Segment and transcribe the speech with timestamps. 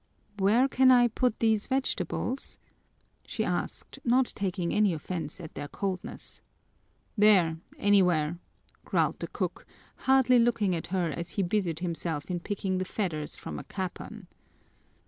[0.39, 2.57] "Where can I put these vegetables?"
[3.23, 6.41] she asked, not taking any offense at their coldness.
[7.15, 8.39] "There, anywhere!"
[8.83, 9.63] growled the cook,
[9.95, 14.25] hardly looking at her as he busied himself in picking the feathers from a capon.